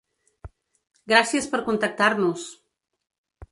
Gràcies 1.13 1.49
per 1.53 1.61
contactar-nos! 1.69 2.49